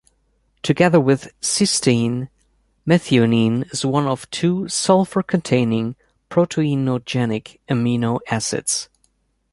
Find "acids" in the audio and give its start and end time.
8.27-8.89